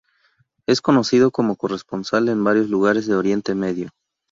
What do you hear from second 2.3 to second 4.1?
varios lugares de Oriente Medio.